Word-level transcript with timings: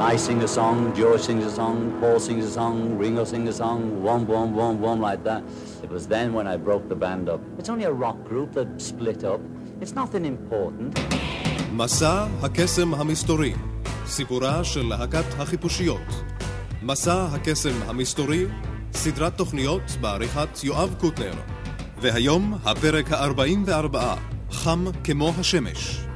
I 0.00 0.16
sing 0.16 0.42
a 0.42 0.48
song, 0.48 0.94
George 0.94 1.20
sings 1.20 1.44
a 1.44 1.50
song, 1.50 1.76
Paul 2.00 2.18
sings 2.18 2.46
a 2.46 2.50
song, 2.50 2.96
Ringo 2.96 3.24
sings 3.24 3.50
a 3.50 3.52
song, 3.52 4.02
one, 4.02 4.26
one, 4.26 4.54
one, 4.54 4.80
one, 4.80 4.98
like 4.98 5.22
that. 5.24 5.42
It 5.82 5.90
was 5.90 6.06
then 6.06 6.32
when 6.32 6.46
I 6.46 6.56
broke 6.56 6.88
the 6.88 6.94
band 6.94 7.28
up. 7.28 7.40
It's 7.58 7.68
only 7.68 7.84
a 7.84 7.92
rock 7.92 8.16
group 8.24 8.54
that 8.54 8.68
split 8.80 9.24
up. 9.24 9.40
It's 9.82 9.94
nothing 9.94 10.24
important. 10.24 10.98
מסע 11.72 12.26
הקסם 12.42 12.94
המסתורי, 12.94 13.54
סיפורה 14.06 14.64
של 14.64 14.86
להקת 14.88 15.24
החיפושיות. 15.38 16.22
מסע 16.82 17.24
הקסם 17.24 17.74
המסתורי, 17.86 18.46
סדרת 18.92 19.36
תוכניות 19.36 19.82
בעריכת 20.00 20.64
יואב 20.64 20.94
קוטנר. 21.00 21.34
והיום 21.98 22.54
הפרק 22.64 23.12
ה-44, 23.12 23.96
חם 24.50 24.84
כמו 25.04 25.32
השמש. 25.38 26.09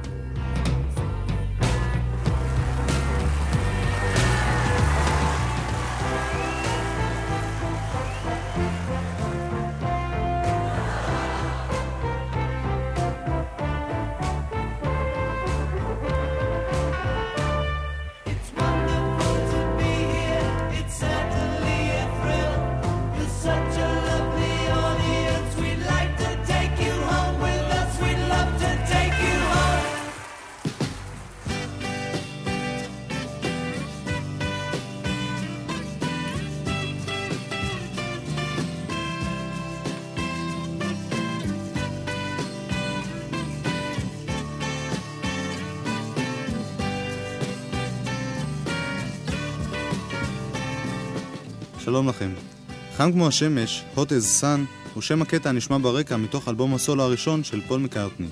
חם 52.97 53.11
כמו 53.11 53.27
השמש, 53.27 53.83
Hot 53.95 53.99
as 53.99 54.41
Sun, 54.41 54.59
הוא 54.93 55.01
שם 55.01 55.21
הקטע 55.21 55.49
הנשמע 55.49 55.77
ברקע 55.77 56.17
מתוך 56.17 56.49
אלבום 56.49 56.73
הסולו 56.73 57.03
הראשון 57.03 57.43
של 57.43 57.61
פול 57.67 57.79
מקארטני. 57.79 58.27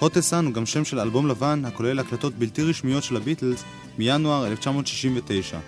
Hot 0.00 0.04
as 0.04 0.30
Sun 0.30 0.44
הוא 0.44 0.52
גם 0.52 0.66
שם 0.66 0.84
של 0.84 1.00
אלבום 1.00 1.28
לבן 1.28 1.62
הכולל 1.64 1.98
הקלטות 1.98 2.34
בלתי 2.34 2.62
רשמיות 2.62 3.02
של 3.02 3.16
הביטלס 3.16 3.64
מינואר 3.98 4.46
1969. 4.46 5.58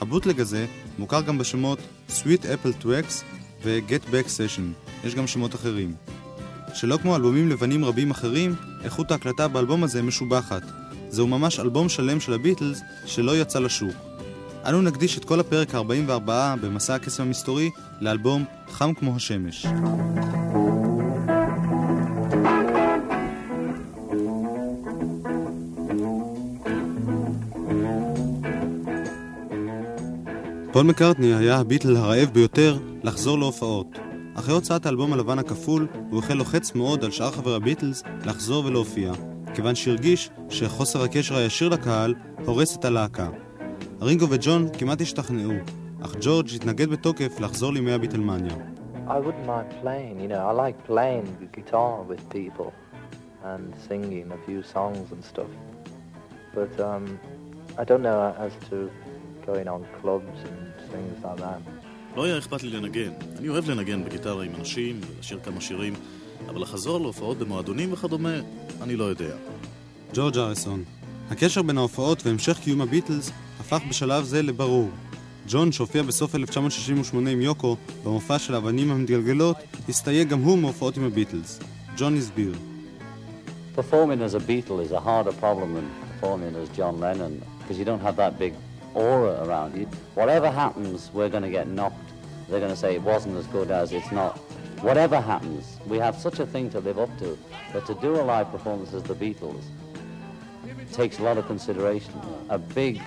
הבוטלג 0.00 0.40
הזה 0.40 0.66
מוכר 0.98 1.20
גם 1.20 1.38
בשמות 1.38 1.78
Sweet 2.08 2.42
Apple 2.42 2.84
Twax 2.84 3.24
ו-Get 3.64 4.12
Back 4.12 4.26
Session, 4.26 4.90
יש 5.04 5.14
גם 5.14 5.26
שמות 5.26 5.54
אחרים. 5.54 5.94
שלא 6.74 6.96
כמו 6.96 7.16
אלבומים 7.16 7.48
לבנים 7.48 7.84
רבים 7.84 8.10
אחרים, 8.10 8.54
איכות 8.84 9.10
ההקלטה 9.10 9.48
באלבום 9.48 9.84
הזה 9.84 10.02
משובחת. 10.02 10.62
זהו 11.08 11.26
ממש 11.26 11.60
אלבום 11.60 11.88
שלם 11.88 12.20
של 12.20 12.32
הביטלס 12.32 12.80
שלא 13.06 13.36
יצא 13.36 13.58
לשוק. 13.58 13.94
אנו 14.66 14.82
נקדיש 14.82 15.18
את 15.18 15.24
כל 15.24 15.40
הפרק 15.40 15.74
ה-44 15.74 16.30
במסע 16.60 16.94
הקסם 16.94 17.22
המסתורי 17.22 17.70
לאלבום 18.00 18.44
חם 18.68 18.94
כמו 18.94 19.16
השמש. 19.16 19.66
פול 30.72 30.86
מקארטני 30.86 31.34
היה 31.34 31.56
הביטל 31.56 31.96
הרעב 31.96 32.28
ביותר 32.32 32.78
לחזור 33.02 33.38
להופעות. 33.38 33.86
אחרי 34.34 34.54
הוצאת 34.54 34.86
האלבום 34.86 35.12
הלבן 35.12 35.38
הכפול, 35.38 35.86
הוא 36.10 36.18
החל 36.18 36.34
לוחץ 36.34 36.74
מאוד 36.74 37.04
על 37.04 37.10
שאר 37.10 37.30
חברי 37.30 37.54
הביטלס 37.54 38.02
לחזור 38.24 38.64
ולהופיע, 38.64 39.12
כיוון 39.54 39.74
שהרגיש 39.74 40.30
שחוסר 40.48 41.02
הקשר 41.02 41.36
הישיר 41.36 41.68
לקהל 41.68 42.14
הורס 42.44 42.76
את 42.76 42.84
הלהקה. 42.84 43.28
רינגו 44.02 44.26
וג'ון 44.30 44.68
כמעט 44.78 45.00
השתכנעו, 45.00 45.52
אך 46.02 46.14
ג'ורג' 46.20 46.48
התנגד 46.54 46.88
בתוקף 46.88 47.40
לחזור 47.40 47.72
לימי 47.72 47.92
הביטלמניה. 47.92 48.52
I 49.08 49.18
wouldn't 49.18 49.46
mind 49.46 49.70
playing, 49.82 50.20
you 50.20 50.28
know, 50.28 50.42
I 50.50 50.52
like 50.52 50.78
playing 50.86 51.26
the 51.40 51.48
guitar 51.58 52.02
with 52.10 52.22
people 52.38 52.70
and 53.50 53.64
singing 53.88 54.26
a 54.36 54.38
few 54.46 54.62
songs 54.74 55.06
and 55.14 55.22
stuff. 55.32 55.52
But 56.54 56.72
um, 56.88 57.04
I 57.80 57.84
don't 57.88 58.02
know 58.08 58.20
as 58.46 58.52
to 58.68 58.76
going 59.48 59.68
on 59.74 59.80
clubs 60.00 60.38
and 60.48 60.60
things 60.92 61.16
like 61.24 61.40
that. 61.44 61.60
לא 62.16 62.24
היה 62.24 62.38
אכפת 62.38 62.62
לי 62.62 62.70
לנגן. 62.70 63.12
אני 63.38 63.48
אוהב 63.48 63.70
לנגן 63.70 64.04
בגיטרה 64.04 64.44
עם 64.44 64.54
אנשים 64.54 65.00
ולשיר 65.16 65.40
כמה 65.44 65.60
שירים, 65.60 65.94
אבל 66.48 66.60
לחזור 66.60 67.00
להופעות 67.00 67.38
במועדונים 67.38 67.92
וכדומה, 67.92 68.34
אני 68.82 68.96
לא 68.96 69.04
יודע. 69.04 69.34
ג'ורג' 70.14 70.38
אריסון 70.38 70.84
הקשר 71.30 71.62
בין 71.62 71.78
ההופעות 71.78 72.26
והמשך 72.26 72.58
קיום 72.58 72.80
הביטלס 72.80 73.30
הפך 73.59 73.81
בשלב 73.89 74.23
זה 74.23 74.41
לברור. 74.41 74.89
ג'ון, 75.47 75.71
שהופיע 75.71 76.03
בסוף 76.03 76.35
1968 76.35 77.29
עם 77.29 77.41
יוקו 77.41 77.75
במופע 78.03 78.39
של 78.39 78.55
האבנים 78.55 78.91
המתגלגלות, 78.91 79.57
הסתייג 79.89 80.29
גם 80.29 80.41
הוא 80.41 80.57
מהופעות 80.57 80.97
עם 80.97 81.03
הביטלס. 81.03 81.59
ג'ון 81.97 82.17
הסביר. 82.17 82.53
Performing 83.75 84.21
as 84.21 84.33
a 84.33 84.39
Beatle 84.39 84.79
is 84.79 84.91
a 84.91 85.01
harder 85.01 85.33
problem 85.33 85.73
than 85.75 85.87
performing 86.11 86.55
as 86.55 86.69
John 86.77 86.97
Lennon 86.99 87.41
because 87.59 87.77
you 87.77 87.83
don't 87.83 87.99
have 87.99 88.15
that 88.15 88.39
big 88.39 88.53
aura 88.93 89.33
around 89.45 89.75
you. 89.77 89.85
Whatever 90.15 90.49
happens, 90.49 91.11
we're 91.13 91.29
going 91.35 91.43
to 91.43 91.49
get 91.49 91.67
knocked. 91.67 92.09
They're 92.47 92.63
going 92.65 92.71
to 92.71 92.81
say 92.83 92.95
it 92.95 93.01
wasn't 93.01 93.35
as 93.41 93.47
good 93.47 93.69
as 93.71 93.91
it's 93.91 94.11
not. 94.11 94.37
Whatever 94.81 95.19
happens, 95.19 95.77
we 95.87 95.97
have 95.97 96.15
such 96.15 96.39
a 96.39 96.45
thing 96.45 96.69
to 96.69 96.79
live 96.79 96.99
up 96.99 97.13
to. 97.19 97.37
But 97.73 97.85
to 97.87 97.95
do 97.95 98.11
a 98.15 98.23
live 98.33 98.49
performance 98.51 98.93
as 98.93 99.03
the 99.03 99.15
Beatles 99.15 99.65
takes 100.93 101.19
a 101.19 101.23
lot 101.23 101.37
of 101.37 101.45
consideration, 101.47 102.13
a 102.49 102.57
big 102.57 103.01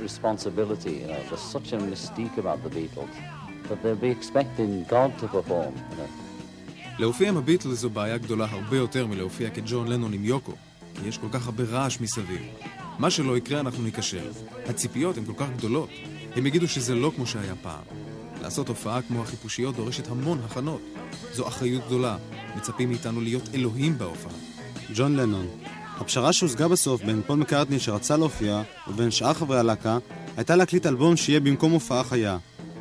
responsibility. 0.00 0.94
You 1.00 1.06
know, 1.08 1.22
there's 1.28 1.40
such 1.56 1.72
a 1.72 1.78
mystique 1.78 2.36
about 2.38 2.62
the 2.64 2.70
Beatles 2.70 3.14
that 3.68 3.82
they'll 3.82 3.96
be 3.96 4.10
expecting 4.10 4.84
God 4.84 5.10
to 5.18 5.26
perform. 5.28 5.74
You 5.90 5.96
know. 5.96 6.08
להופיע 6.98 7.28
עם 7.28 7.36
הביטלס 7.36 7.78
זו 7.78 7.90
בעיה 7.90 8.18
גדולה 8.18 8.46
הרבה 8.50 8.76
יותר 8.76 9.06
מלהופיע 9.06 9.50
כג'ון 9.50 9.88
לנון 9.88 10.12
עם 10.12 10.24
יוקו, 10.24 10.52
כי 10.94 11.08
יש 11.08 11.18
כל 11.18 11.26
כך 11.32 11.46
הרבה 11.46 11.64
רעש 11.64 12.00
מסביב. 12.00 12.42
מה 12.98 13.10
שלא 13.10 13.36
יקרה 13.36 13.60
אנחנו 13.60 13.82
ניכשל. 13.82 14.30
הציפיות 14.66 15.18
הן 15.18 15.24
כל 15.24 15.32
כך 15.36 15.46
גדולות, 15.56 15.88
הם 16.36 16.46
יגידו 16.46 16.68
שזה 16.68 16.94
לא 16.94 17.12
כמו 17.16 17.26
שהיה 17.26 17.54
פעם. 17.62 17.84
לעשות 18.42 18.68
הופעה 18.68 19.02
כמו 19.02 19.22
החיפושיות 19.22 19.76
דורשת 19.76 20.08
המון 20.08 20.38
הכנות. 20.44 20.80
זו 21.32 21.48
אחריות 21.48 21.86
גדולה, 21.86 22.16
מצפים 22.56 22.88
מאיתנו 22.88 23.20
להיות 23.20 23.42
אלוהים 23.54 23.98
בהופעה. 23.98 24.32
ג'ון 24.94 25.16
לנון 25.16 25.46
הפשרה 26.02 26.32
שהושגה 26.32 26.68
בסוף 26.68 27.02
בין 27.02 27.22
פול 27.26 27.38
מקארטני 27.38 27.80
שרצה 27.80 28.16
להופיע 28.16 28.62
ובין 28.88 29.10
שאר 29.10 29.34
חברי 29.34 29.58
הלהקה 29.58 29.98
הייתה 30.36 30.56
להקליט 30.56 30.86
אלבום 30.86 31.16
שיהיה 31.16 31.40
במקום 31.40 31.72
הופעה 31.72 32.04
חיה. 32.04 32.38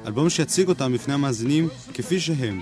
אלבום 0.08 0.30
שיציג 0.30 0.68
אותם 0.68 0.94
בפני 0.94 1.14
המאזינים 1.14 1.70
כפי 1.94 2.20
שהם. 2.20 2.62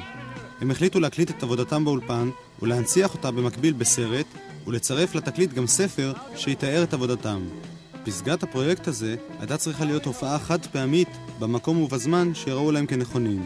הם 0.61 0.71
החליטו 0.71 0.99
להקליט 0.99 1.29
את 1.29 1.43
עבודתם 1.43 1.85
באולפן 1.85 2.29
ולהנציח 2.61 3.13
אותה 3.13 3.31
במקביל 3.31 3.73
בסרט 3.73 4.25
ולצרף 4.67 5.15
לתקליט 5.15 5.53
גם 5.53 5.67
ספר 5.67 6.13
שיתאר 6.35 6.83
את 6.83 6.93
עבודתם. 6.93 7.41
פסגת 8.03 8.43
הפרויקט 8.43 8.87
הזה 8.87 9.15
הייתה 9.39 9.57
צריכה 9.57 9.85
להיות 9.85 10.05
הופעה 10.05 10.39
חד 10.39 10.65
פעמית 10.65 11.09
במקום 11.39 11.81
ובזמן 11.81 12.31
שיראו 12.33 12.71
להם 12.71 12.85
כנכונים. 12.85 13.45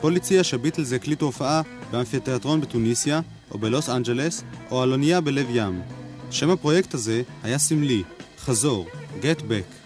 פול 0.00 0.16
הציע 0.16 0.44
שהביטלס 0.44 0.92
יקליטו 0.92 1.26
הופעה 1.26 1.62
באמפיתיאטרון 1.90 2.60
בתוניסיה 2.60 3.20
או 3.50 3.58
בלוס 3.58 3.88
אנג'לס 3.88 4.44
או 4.70 4.82
על 4.82 4.92
אונייה 4.92 5.20
בלב 5.20 5.46
ים. 5.50 6.05
שם 6.30 6.50
הפרויקט 6.50 6.94
הזה 6.94 7.22
היה 7.42 7.58
סמלי, 7.58 8.02
חזור, 8.38 8.86
Get 9.20 9.40
Back. 9.40 9.85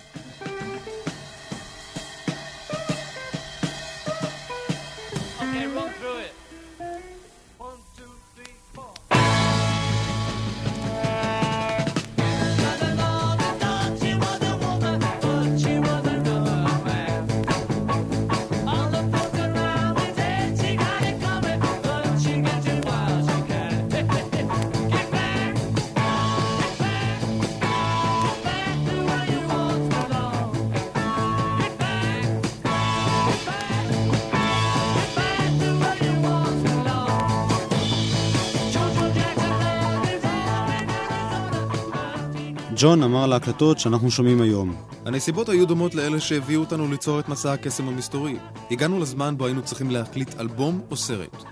ג'ון 42.83 43.03
אמר 43.03 43.27
להקלטות 43.27 43.79
שאנחנו 43.79 44.11
שומעים 44.11 44.41
היום. 44.41 44.75
הנסיבות 45.07 45.49
היו 45.49 45.67
דומות 45.67 45.95
לאלה 45.95 46.21
שהביאו 46.21 46.61
אותנו 46.61 46.91
ליצור 46.91 47.21
את 47.21 47.29
מסע 47.29 47.53
הקסם 47.53 47.89
המסתורי. 47.89 48.37
הגענו 48.71 49.01
לזמן 49.01 49.35
בו 49.37 49.47
היינו 49.47 49.63
צריכים 49.63 49.91
להקליט 49.91 50.41
אלבום 50.41 50.81
או 50.91 50.97
סרט. 50.97 51.45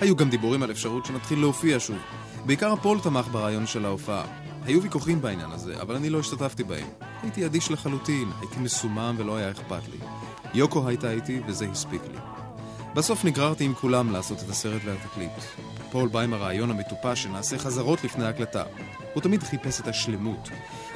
היו 0.00 0.16
גם 0.16 0.30
דיבורים 0.30 0.62
על 0.62 0.70
אפשרות 0.70 1.06
שנתחיל 1.06 1.38
להופיע 1.38 1.80
שוב. 1.80 1.96
בעיקר 2.46 2.76
פול 2.76 3.00
תמך 3.00 3.28
ברעיון 3.32 3.66
של 3.66 3.84
ההופעה. 3.84 4.24
היו 4.64 4.82
ויכוחים 4.82 5.22
בעניין 5.22 5.50
הזה, 5.50 5.80
אבל 5.80 5.94
אני 5.94 6.10
לא 6.10 6.18
השתתפתי 6.18 6.64
בהם. 6.64 6.86
הייתי 7.22 7.46
אדיש 7.46 7.70
לחלוטין, 7.70 8.28
הייתי 8.40 8.60
מסומם 8.60 9.14
ולא 9.18 9.36
היה 9.36 9.50
אכפת 9.50 9.88
לי. 9.88 9.98
יוקו 10.54 10.88
הייתה 10.88 11.10
איתי 11.10 11.40
וזה 11.46 11.66
הספיק 11.70 12.02
לי. 12.12 12.18
בסוף 12.94 13.24
נגררתי 13.24 13.64
עם 13.64 13.74
כולם 13.74 14.12
לעשות 14.12 14.42
את 14.42 14.48
הסרט 14.48 14.82
והתקליט. 14.84 15.30
פול 15.90 16.08
בא 16.08 16.20
עם 16.20 16.34
הרעיון 16.34 16.70
המטופש 16.70 17.22
שנעשה 17.22 17.58
חזרות 17.58 18.04
לפני 18.04 18.24
ההקלטה. 18.24 18.64
הוא 19.14 19.22
תמיד 19.22 19.42
חיפש 19.42 19.80
את 19.80 19.88
השלמות. 19.88 20.48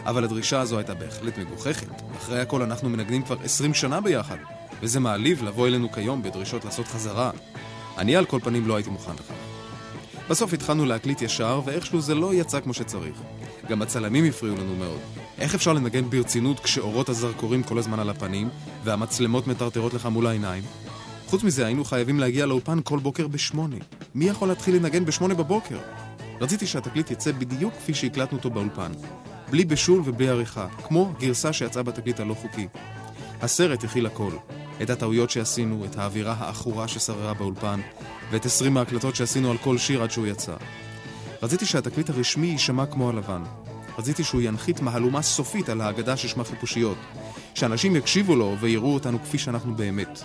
אבל 0.05 0.25
הדרישה 0.25 0.61
הזו 0.61 0.79
הייתה 0.79 0.95
בהחלט 0.95 1.39
מגוחכת. 1.39 2.03
אחרי 2.17 2.41
הכל 2.41 2.63
אנחנו 2.63 2.89
מנגנים 2.89 3.23
כבר 3.23 3.37
עשרים 3.45 3.75
שנה 3.75 4.01
ביחד, 4.01 4.37
וזה 4.81 5.01
מעליב 5.01 5.43
לבוא 5.43 5.67
אלינו 5.67 5.93
כיום 5.93 6.23
בדרישות 6.23 6.65
לעשות 6.65 6.87
חזרה. 6.87 7.31
אני 7.99 8.17
על 8.17 8.25
כל 8.25 8.41
פנים 8.43 8.69
לא 8.69 8.77
הייתי 8.77 8.91
מוכן 8.91 9.13
לכך. 9.13 9.35
בסוף 10.29 10.53
התחלנו 10.53 10.87
להקליט 10.87 11.23
ישר, 11.23 11.61
ואיכשהו 11.65 12.01
זה 12.01 12.15
לא 12.15 12.35
יצא 12.35 12.61
כמו 12.61 12.75
שצריך. 12.75 13.17
גם 13.69 13.83
הצלמים 13.83 14.25
הפריעו 14.25 14.57
לנו 14.57 14.77
מאוד. 14.77 15.01
איך 15.39 15.55
אפשר 15.55 15.73
לנגן 15.73 16.11
ברצינות 16.11 16.61
כשאורות 16.61 17.09
הזרקורים 17.09 17.63
כל 17.63 17.79
הזמן 17.79 17.99
על 17.99 18.11
הפנים, 18.11 18.49
והמצלמות 18.85 19.47
מטרטרות 19.47 19.95
לך 19.95 20.07
מול 20.07 20.27
העיניים? 20.27 20.63
חוץ 21.27 21.45
מזה, 21.45 21.67
היינו 21.67 21.85
חייבים 21.85 22.21
להגיע 22.21 22.47
לאולפן 22.47 22.79
כל 22.85 22.99
בוקר 22.99 23.29
בשמונה. 23.29 23.77
מי 24.15 24.25
יכול 24.25 24.49
להתחיל 24.49 24.77
לנגן 24.77 25.05
בשמונה 25.05 25.35
בבוקר? 25.35 25.79
רציתי 26.41 26.67
שהתקליט 26.67 27.11
יצא 27.11 27.33
בדיוק 27.33 27.75
כפי 27.75 27.95
שהקלטנו 27.95 28.39
אותו 28.39 28.51
באולפן. 28.51 28.93
בלי 29.51 29.65
בישול 29.65 30.03
ובלי 30.05 30.29
עריכה, 30.29 30.67
כמו 30.69 31.13
גרסה 31.19 31.53
שיצאה 31.53 31.83
בתקליט 31.83 32.21
הלא 32.21 32.35
חוקי. 32.35 32.69
הסרט 33.43 33.85
הכיל 33.85 34.07
הכל. 34.07 34.33
את 34.83 34.91
הטעויות 34.91 35.31
שעשינו, 35.31 35.85
את 35.85 35.99
האווירה 35.99 36.37
העכורה 36.39 36.89
ששררה 36.89 37.35
באולפן, 37.35 37.81
ואת 38.31 38.47
עשרים 38.47 38.77
ההקלטות 38.77 39.17
שעשינו 39.17 39.51
על 39.51 39.59
כל 39.59 39.79
שיר 39.79 40.03
עד 40.03 40.11
שהוא 40.11 40.27
יצא. 40.27 40.55
רציתי 41.43 41.67
שהתקליט 41.67 42.11
הרשמי 42.11 42.47
יישמע 42.47 42.87
כמו 42.87 43.09
הלבן. 43.09 43.43
רציתי 43.99 44.25
שהוא 44.25 44.41
ינחית 44.41 44.81
מהלומה 44.81 45.23
סופית 45.23 45.69
על 45.69 45.81
האגדה 45.81 46.17
ששמה 46.17 46.45
חיפושיות. 46.45 46.99
שאנשים 47.55 47.97
יקשיבו 47.97 48.37
לו 48.37 48.57
ויראו 48.61 48.95
אותנו 48.95 49.19
כפי 49.23 49.39
שאנחנו 49.39 49.75
באמת. 49.75 50.25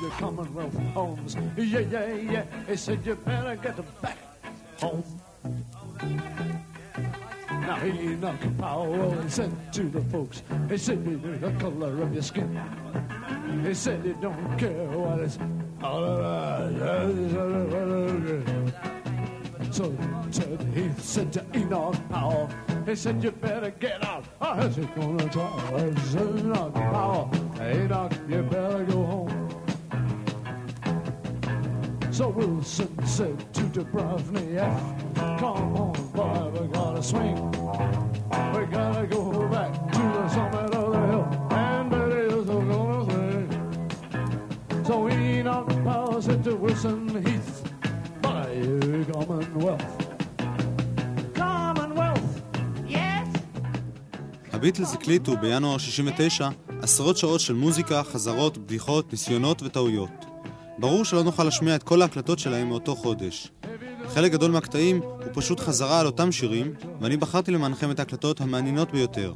your 0.00 0.10
Commonwealth 0.12 0.76
homes. 0.94 1.36
Yeah, 1.56 1.80
yeah, 1.80 2.14
yeah. 2.14 2.44
He 2.68 2.76
said, 2.76 3.04
you 3.04 3.14
better 3.16 3.56
get 3.56 4.02
back 4.02 4.18
home. 4.78 5.04
Now 7.50 7.76
he 7.76 8.14
knocked 8.16 8.58
Powell 8.58 9.12
and 9.18 9.32
said 9.32 9.50
to 9.72 9.82
the 9.84 10.00
folks, 10.02 10.42
he 10.68 10.76
said, 10.76 11.04
you 11.04 11.18
know 11.18 11.36
the 11.38 11.50
color 11.58 12.02
of 12.02 12.12
your 12.12 12.22
skin. 12.22 12.60
He 13.64 13.74
said, 13.74 14.04
he 14.04 14.12
don't 14.14 14.58
care 14.58 14.86
what 14.86 15.20
it's 15.20 15.38
all 15.82 16.04
about. 16.04 16.72
So 19.72 19.90
Heath 20.74 21.02
said 21.02 21.32
to 21.32 21.44
Enoch 21.54 21.96
Powell, 22.08 22.48
he 22.86 22.94
said, 22.94 23.22
you 23.22 23.30
better 23.32 23.70
get 23.70 24.04
out. 24.04 24.24
I 24.40 24.70
said, 24.70 24.94
gonna 24.94 25.28
try. 25.28 25.50
I 25.74 25.94
said, 26.02 26.38
Enoch 26.38 26.72
Powell, 26.74 27.30
Enoch, 27.60 28.12
you 28.28 28.42
better 28.42 28.84
go 28.84 29.04
home. 29.04 29.45
So 32.16 32.30
Wilson 32.30 33.06
said 33.06 33.38
to 33.52 33.60
Dubrovnik, 33.74 34.56
come 35.38 35.76
on, 35.76 35.92
boy, 36.14 36.48
we 36.58 36.66
gotta 36.68 37.02
swing. 37.02 37.36
We 38.54 38.64
gotta 38.76 39.06
go 39.06 39.46
back 39.48 39.72
to 39.96 40.02
the 40.16 40.28
summit 40.34 40.74
of 40.74 40.92
the 40.94 41.02
hill, 41.10 41.26
and 41.50 41.90
Betty 41.90 42.20
is 42.36 42.46
gonna 42.46 43.10
sing. 43.10 44.84
So 44.86 45.10
Enoch 45.10 45.68
Powell 45.84 46.22
said 46.22 46.42
to 46.44 46.56
Wilson 46.56 47.22
Heath, 47.22 47.52
you 48.56 49.04
Commonwealth. 49.12 49.92
Commonwealth, 51.34 52.40
yes? 52.88 53.28
הביטלס 54.52 54.94
הקליטו 54.94 55.36
בינואר 55.36 55.78
69 55.78 56.48
עשרות 56.82 57.16
שעות 57.16 57.40
של 57.40 57.54
מוזיקה, 57.54 58.02
חזרות, 58.02 58.58
בדיחות, 58.58 59.12
ניסיונות 59.12 59.62
וטעויות. 59.62 60.25
ברור 60.78 61.04
שלא 61.04 61.22
נוכל 61.22 61.44
להשמיע 61.44 61.74
את 61.76 61.82
כל 61.82 62.02
ההקלטות 62.02 62.38
שלהם 62.38 62.68
מאותו 62.68 62.96
חודש. 62.96 63.48
חלק 64.08 64.32
גדול 64.32 64.50
מהקטעים 64.50 65.00
הוא 65.02 65.30
פשוט 65.34 65.60
חזרה 65.60 66.00
על 66.00 66.06
אותם 66.06 66.32
שירים, 66.32 66.74
ואני 67.00 67.16
בחרתי 67.16 67.50
למענכם 67.50 67.90
את 67.90 67.98
ההקלטות 67.98 68.40
המעניינות 68.40 68.92
ביותר. 68.92 69.32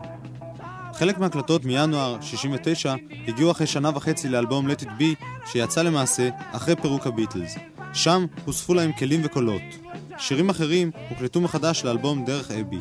חלק 0.95 1.19
מההקלטות 1.19 1.65
מינואר 1.65 2.21
69 2.21 2.95
הגיעו 3.29 3.51
אחרי 3.51 3.67
שנה 3.67 3.91
וחצי 3.95 4.29
לאלבום 4.29 4.71
Let 4.71 4.83
It 4.83 4.87
Be, 4.87 5.25
שיצא 5.47 5.83
למעשה 5.83 6.29
אחרי 6.53 6.77
פירוק 6.77 7.07
הביטלס. 7.07 7.55
שם 7.93 8.27
הוספו 8.45 8.75
להם 8.75 8.93
כלים 8.93 9.21
וקולות. 9.25 9.63
שירים 10.19 10.51
אחרים 10.51 10.91
הוקלטו 11.09 11.41
מחדש 11.41 11.85
לאלבום 11.85 12.25
דרך 12.25 12.51
אבי. 12.51 12.81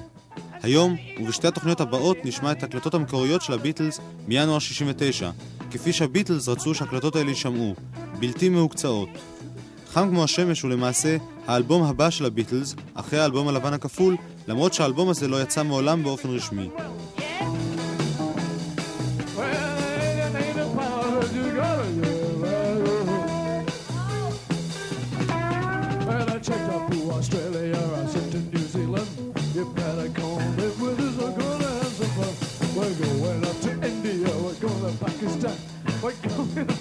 היום, 0.63 0.95
ובשתי 1.21 1.47
התוכניות 1.47 1.81
הבאות, 1.81 2.17
נשמע 2.23 2.51
את 2.51 2.63
ההקלטות 2.63 2.93
המקוריות 2.93 3.41
של 3.41 3.53
הביטלס 3.53 3.99
מינואר 4.27 4.59
69, 4.59 5.29
כפי 5.71 5.93
שהביטלס 5.93 6.47
רצו 6.47 6.75
שההקלטות 6.75 7.15
האלה 7.15 7.29
יישמעו, 7.29 7.75
בלתי 8.19 8.49
מהוקצעות. 8.49 9.09
חם 9.91 10.09
כמו 10.09 10.23
השמש 10.23 10.61
הוא 10.61 10.71
למעשה 10.71 11.17
האלבום 11.47 11.83
הבא 11.83 12.09
של 12.09 12.25
הביטלס, 12.25 12.75
אחרי 12.93 13.19
האלבום 13.19 13.47
הלבן 13.47 13.73
הכפול, 13.73 14.15
למרות 14.47 14.73
שהאלבום 14.73 15.09
הזה 15.09 15.27
לא 15.27 15.41
יצא 15.41 15.63
מעולם 15.63 16.03
באופן 16.03 16.29
רשמי. 16.29 16.69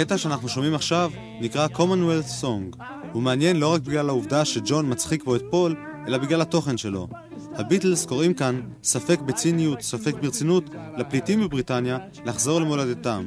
הקטע 0.00 0.18
שאנחנו 0.18 0.48
שומעים 0.48 0.74
עכשיו 0.74 1.10
נקרא 1.40 1.66
Commonwealth 1.66 2.42
Song. 2.42 2.82
הוא 3.12 3.22
מעניין 3.22 3.56
לא 3.56 3.74
רק 3.74 3.80
בגלל 3.80 4.08
העובדה 4.08 4.44
שג'ון 4.44 4.92
מצחיק 4.92 5.24
בו 5.24 5.36
את 5.36 5.42
פול, 5.50 5.76
אלא 6.08 6.18
בגלל 6.18 6.40
התוכן 6.40 6.76
שלו. 6.76 7.08
הביטלס 7.54 8.06
קוראים 8.06 8.34
כאן, 8.34 8.60
ספק 8.82 9.20
בציניות, 9.20 9.80
ספק 9.80 10.14
ברצינות, 10.22 10.64
לפליטים 10.96 11.40
בבריטניה 11.40 11.98
לחזור 12.24 12.60
למולדתם. 12.60 13.26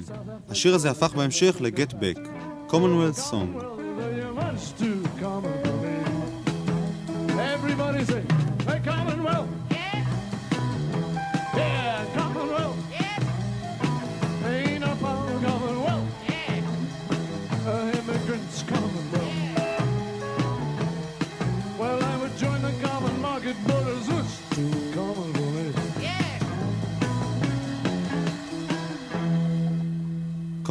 השיר 0.49 0.75
הזה 0.75 0.91
הפך 0.91 1.13
בהמשך 1.15 1.57
ל-Get 1.59 1.91
Back. 1.91 2.19
Commonwealth 2.69 3.31
Song. 3.31 3.49
Everybody 7.53 8.03
say, 8.05 8.23
hey, 8.67 8.79
Commonwealth. 8.85 9.22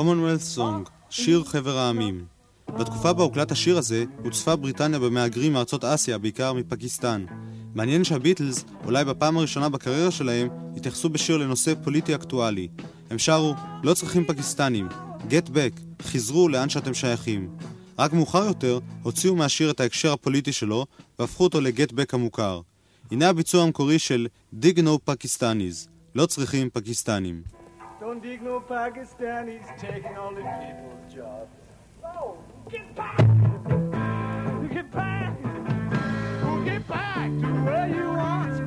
Commonwealth 0.02 0.58
Song. 0.58 0.90
שיר 1.10 1.44
חבר 1.44 1.78
העמים. 1.78 2.24
בתקופה 2.78 3.12
בה 3.12 3.22
הוקלט 3.22 3.52
השיר 3.52 3.78
הזה, 3.78 4.04
הוצפה 4.24 4.56
בריטניה 4.56 4.98
במהגרים 4.98 5.52
מארצות 5.52 5.84
אסיה, 5.84 6.18
בעיקר 6.18 6.52
מפקיסטן. 6.52 7.24
מעניין 7.74 8.04
שהביטלס, 8.04 8.64
אולי 8.84 9.04
בפעם 9.04 9.38
הראשונה 9.38 9.68
בקריירה 9.68 10.10
שלהם, 10.10 10.48
התייחסו 10.76 11.08
בשיר 11.08 11.36
לנושא 11.36 11.74
פוליטי 11.84 12.14
אקטואלי. 12.14 12.68
הם 13.10 13.18
שרו, 13.18 13.54
לא 13.82 13.94
צריכים 13.94 14.24
פקיסטנים, 14.24 14.88
get 15.28 15.48
back, 15.48 16.02
חזרו 16.02 16.48
לאן 16.48 16.68
שאתם 16.68 16.94
שייכים. 16.94 17.48
רק 17.98 18.12
מאוחר 18.12 18.44
יותר, 18.44 18.78
הוציאו 19.02 19.36
מהשיר 19.36 19.70
את 19.70 19.80
ההקשר 19.80 20.12
הפוליטי 20.12 20.52
שלו, 20.52 20.86
והפכו 21.18 21.44
אותו 21.44 21.60
לגט 21.60 21.92
בק 21.92 22.14
המוכר. 22.14 22.60
הנה 23.10 23.28
הביצוע 23.28 23.62
המקורי 23.62 23.98
של 23.98 24.26
Dig 24.62 24.78
No 24.78 25.10
Pakistanis, 25.10 25.88
לא 26.14 26.26
צריכים 26.26 26.70
פקיסטנים. 26.72 27.61
Don't 28.02 28.20
dig 28.20 28.42
no 28.42 28.58
Pakistanis 28.58 29.64
taking 29.78 30.16
all 30.16 30.34
the 30.34 30.42
people's 30.42 31.14
jobs. 31.14 31.54
Oh, 32.04 32.36
get 32.68 32.92
back! 32.96 33.16
Get 34.72 34.90
back! 34.90 35.40
Get 36.64 36.88
back 36.88 37.30
to 37.30 37.46
where 37.64 37.86
you 37.86 38.08
once 38.08 38.58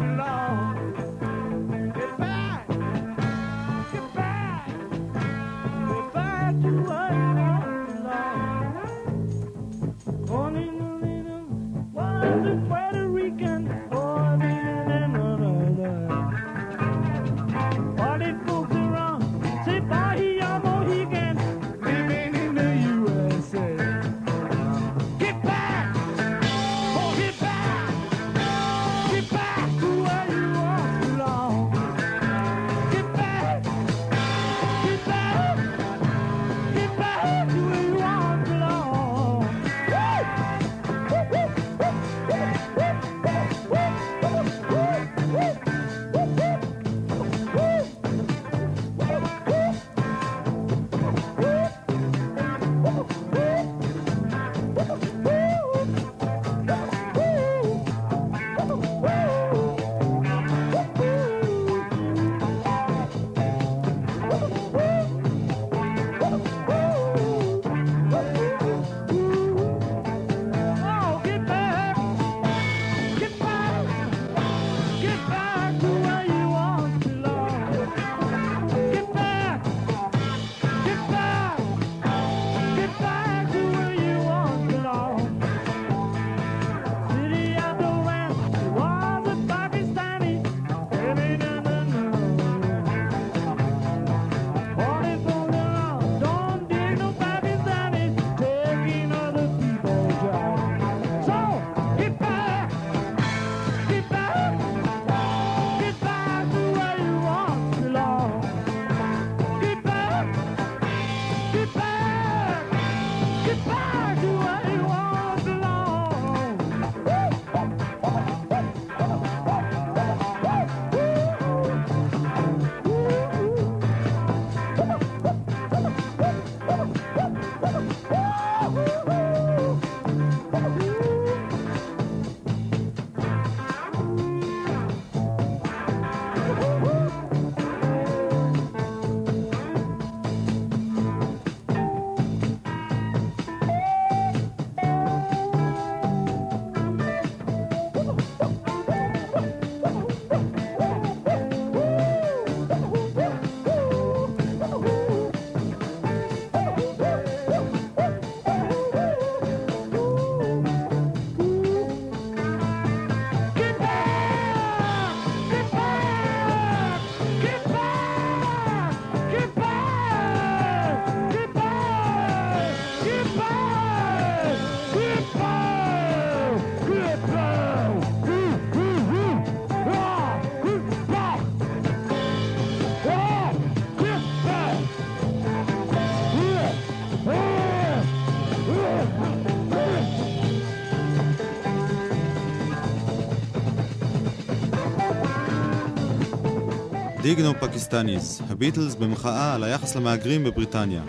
דיגנו 197.35 197.53
פקיסטניס, 197.59 198.41
הביטלס 198.49 198.95
במחאה 198.95 199.53
על 199.55 199.63
היחס 199.63 199.95
למהגרים 199.95 200.43
בבריטניה. 200.43 201.01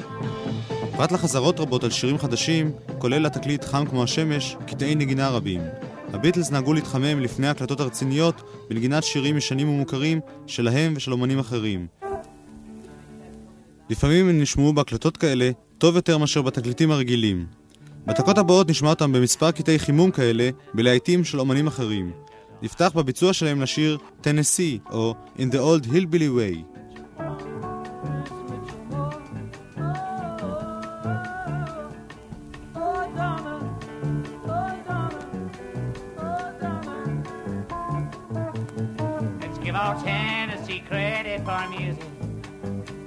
פרט 0.97 1.13
לחזרות 1.13 1.61
רבות 1.61 1.85
על 1.85 1.91
שירים 1.91 2.19
חדשים, 2.19 2.73
כולל 2.99 3.27
התקליט 3.27 3.65
חם 3.65 3.85
כמו 3.91 4.03
השמש, 4.03 4.57
קטעי 4.67 4.95
נגינה 4.95 5.29
רבים. 5.29 5.61
הביטלס 6.13 6.51
נהגו 6.51 6.73
להתחמם 6.73 7.21
לפני 7.21 7.47
ההקלטות 7.47 7.81
הרציניות 7.81 8.43
בנגינת 8.71 9.05
שירים 9.05 9.37
ישנים 9.37 9.69
ומוכרים 9.69 10.21
שלהם 10.47 10.95
ושל 10.97 11.13
אומנים 11.13 11.39
אחרים. 11.39 11.87
לפעמים 13.91 14.29
הם 14.29 14.41
נשמעו 14.41 14.73
בהקלטות 14.73 15.17
כאלה 15.17 15.51
טוב 15.79 15.97
יותר 15.97 16.19
מאשר 16.19 16.43
בתקליטים 16.43 16.91
הרגילים. 16.91 17.47
בדקות 18.07 18.39
הבאות 18.39 18.71
נשמע 18.71 18.91
אותם 18.91 19.13
במספר 19.13 19.51
קטעי 19.51 19.79
חימום 19.79 20.11
כאלה 20.11 20.51
בלהיטים 20.75 21.25
של 21.25 21.41
אומנים 21.41 21.67
אחרים. 21.67 22.11
נפתח 22.62 22.92
בביצוע 22.96 23.34
שלהם 23.34 23.62
לשיר 23.62 23.98
Tennessee 24.24 24.92
או 24.92 25.16
In 25.38 25.54
the 25.54 25.60
Old 25.60 25.86
Hillbilly 25.86 26.30
Way. 26.38 26.56
Let's 39.42 39.58
give 39.64 39.76
old 39.76 40.04
Tennessee 40.04 40.82
credit 40.90 41.40
for 41.48 41.64
music 41.70 42.12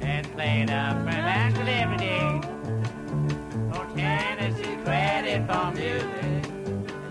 and 0.01 0.23
play 0.35 0.63
it 0.63 0.71
up 0.71 0.97
for 1.05 1.17
Nashville 1.29 1.69
every 1.83 1.99
day. 2.09 2.29
Old 3.75 3.89
Tennessee 3.97 4.77
credit 4.85 5.41
for 5.49 5.67
music 5.73 6.38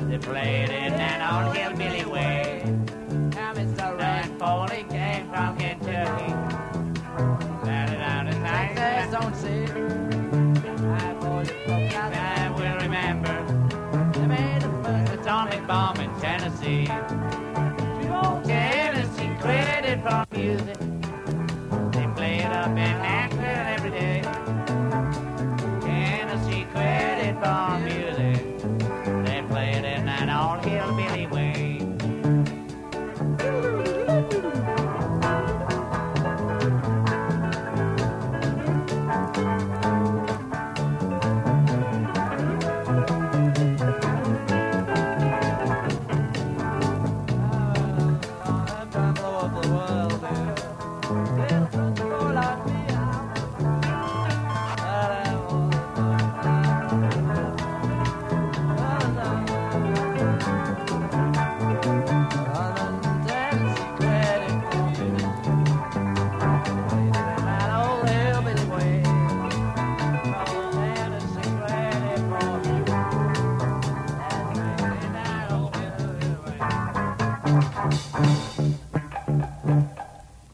They 0.09 0.17
played 0.17 0.71
it 0.71 0.85
in 0.85 0.93
that 0.93 1.45
old 1.45 1.55
hillbilly 1.55 2.07
way. 2.07 2.63
Now 3.35 3.53
Mr. 3.53 3.99
Rand 3.99 4.39
Foley 4.39 4.87
came 4.89 5.29
from 5.29 5.59
Kentucky. 5.59 6.33
Landed 7.63 8.01
out 8.01 8.27
in 8.27 8.41
Texas 8.43 9.15
on 9.15 9.35
sea. 9.35 9.65
I 10.89 11.15
voted 11.21 11.57
for 11.67 11.73
I 11.73 12.51
will 12.57 12.79
remember. 12.81 13.37
They 14.15 14.27
made 14.27 14.63
the 14.63 14.71
first 14.83 15.13
atomic 15.13 15.67
bomb 15.67 16.01
in 16.01 16.11
Tennessee. 16.21 16.87
Tennessee 18.45 19.37
credit 19.43 20.03
for 20.03 20.25
music. 20.35 20.98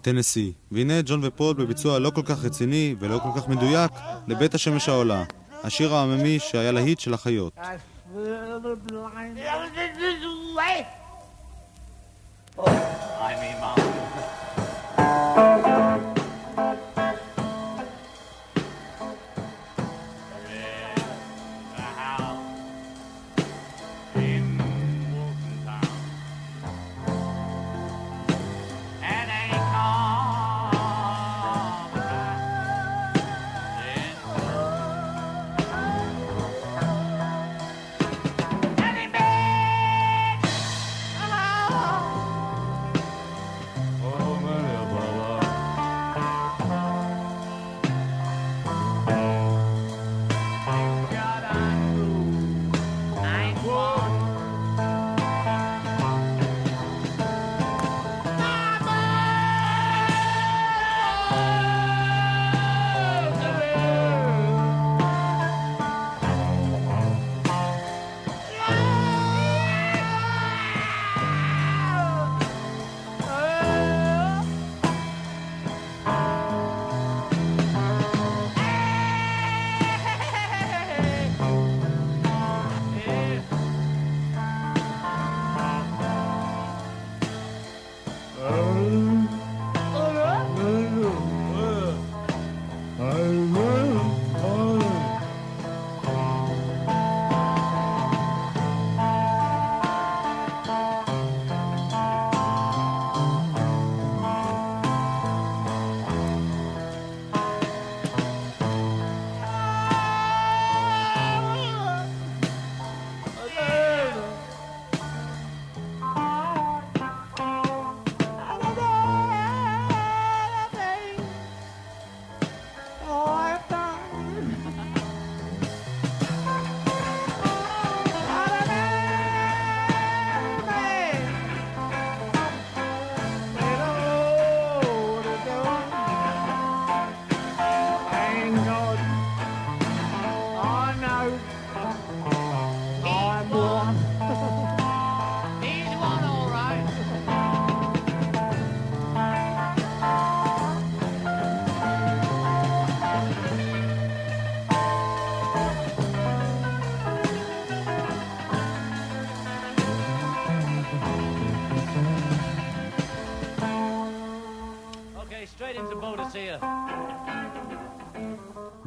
טנסי. 0.04 0.52
והנה 0.72 0.94
ג'ון 1.06 1.20
ופול 1.22 1.54
בביצוע 1.54 1.98
לא 1.98 2.10
כל 2.10 2.22
כך 2.22 2.44
רציני 2.44 2.94
ולא 2.98 3.18
כל 3.18 3.40
כך 3.40 3.48
מדויק 3.48 3.90
לבית 4.28 4.54
השמש 4.54 4.88
העולה, 4.88 5.24
השיר 5.62 5.94
העממי 5.94 6.38
שהיה 6.38 6.72
להיט 6.72 7.00
של 7.00 7.14
החיות. 7.14 7.52
Oh, 12.56 12.70
I 13.28 13.32
mean, 13.40 13.56
mom. 13.62 15.73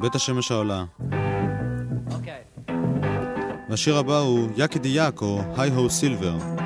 בית 0.00 0.14
השמש 0.14 0.50
העולה. 0.50 0.84
Okay. 2.10 2.70
והשיר 3.68 3.96
הבא 3.98 4.18
הוא 4.18 4.48
"יקידי 4.56 4.88
יאק" 4.88 5.22
או 5.22 5.40
"היי 5.56 5.70
הו 5.70 5.90
סילבר". 5.90 6.57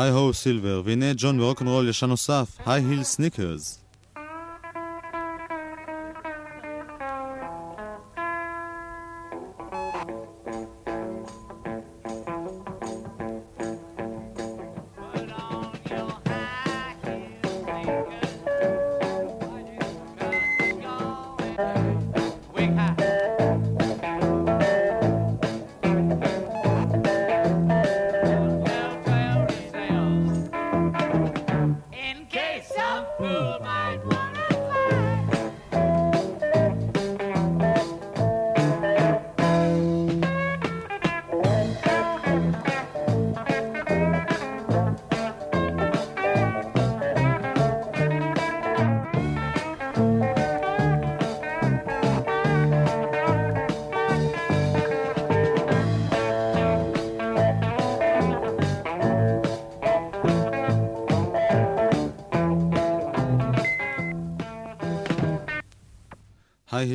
היי 0.00 0.10
הו 0.10 0.32
סילבר, 0.34 0.82
והנה 0.84 1.06
ג'ון 1.16 1.38
ברוקנרול 1.38 1.88
ישן 1.88 2.06
נוסף, 2.06 2.56
היי 2.66 2.84
היל 2.84 3.02
סניקרס. 3.02 3.79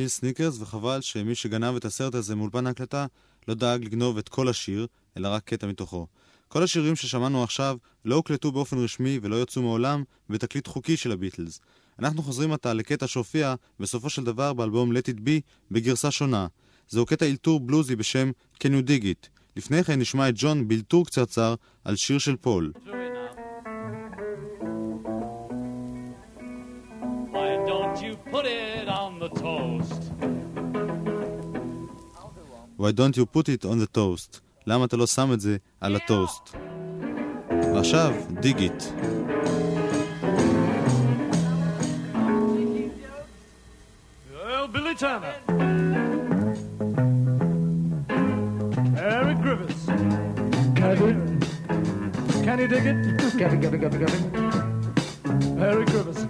Heel 0.06 0.10
Sneakers, 0.10 0.60
וחבל 0.60 1.00
שמי 1.00 1.34
שגנב 1.34 1.76
את 1.76 1.84
הסרט 1.84 2.14
הזה 2.14 2.34
מאולפן 2.34 2.66
ההקלטה 2.66 3.06
לא 3.48 3.54
דאג 3.54 3.84
לגנוב 3.84 4.18
את 4.18 4.28
כל 4.28 4.48
השיר, 4.48 4.86
אלא 5.16 5.28
רק 5.28 5.42
קטע 5.44 5.66
מתוכו. 5.66 6.06
כל 6.48 6.62
השירים 6.62 6.96
ששמענו 6.96 7.42
עכשיו 7.42 7.76
לא 8.04 8.14
הוקלטו 8.14 8.52
באופן 8.52 8.78
רשמי 8.78 9.18
ולא 9.22 9.42
יצאו 9.42 9.62
מעולם 9.62 10.04
בתקליט 10.30 10.66
חוקי 10.66 10.96
של 10.96 11.12
הביטלס. 11.12 11.60
אנחנו 11.98 12.22
חוזרים 12.22 12.52
עתה 12.52 12.74
לקטע 12.74 13.06
שהופיע 13.06 13.54
בסופו 13.80 14.10
של 14.10 14.24
דבר 14.24 14.52
באלבום 14.52 14.92
Let 14.92 15.10
It 15.10 15.18
Be 15.18 15.40
בגרסה 15.70 16.10
שונה. 16.10 16.46
זהו 16.88 17.06
קטע 17.06 17.26
אלתור 17.26 17.60
בלוזי 17.60 17.96
בשם 17.96 18.30
Can 18.54 18.66
You 18.66 18.88
Dig 18.88 19.02
It. 19.02 19.28
לפני 19.56 19.84
כן 19.84 20.00
נשמע 20.00 20.28
את 20.28 20.34
ג'ון 20.36 20.68
באלתור 20.68 21.06
קצרצר 21.06 21.54
על 21.84 21.96
שיר 21.96 22.18
של 22.18 22.36
פול. 22.36 22.72
Why 22.76 23.15
Why 32.77 32.91
don't 32.91 33.15
you 33.17 33.25
put 33.25 33.49
it 33.49 33.65
on 33.65 33.77
the 33.79 33.87
toast? 33.97 34.41
למה 34.67 34.85
אתה 34.85 34.97
לא 34.97 35.07
שם 35.07 35.33
את 35.33 35.41
זה 35.41 35.57
על 35.81 35.95
הטוסט? 35.95 36.55
ועכשיו, 37.73 38.13
dig 38.41 38.59
it. 38.59 38.93
Well, 44.33 44.67
Billy 44.67 44.95
Turner. 44.95 45.35
Eric 48.97 49.37
Griffiths. 49.43 49.85
Can 50.79 50.97
you, 50.99 51.11
can 52.45 52.59
you 52.59 52.67
dig 52.67 52.85
it? 52.91 52.97
Get 53.37 53.53
it, 53.53 53.61
get 53.61 53.73
it, 53.73 53.81
get 53.83 53.93
it, 53.93 53.99
get 53.99 54.13
it. 54.17 54.23
Eric 55.59 55.87
Griffiths. 55.93 56.24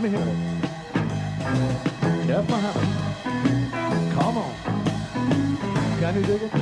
Let 0.00 0.10
me 0.10 0.16
hear 0.16 0.28
it. 0.32 0.38
Jeff 2.26 2.44
Muhammad. 2.48 2.88
Come 4.16 4.36
on. 4.44 4.52
Can 6.00 6.12
you 6.16 6.24
dig 6.30 6.42
it? 6.46 6.52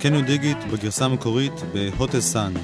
Can 0.00 0.12
You 0.14 0.22
Dig 0.22 0.44
It 0.44 0.72
בגרסה 0.72 1.04
המקורית 1.04 1.52
ב-Hottest 1.74 2.34
Sun. 2.34 2.58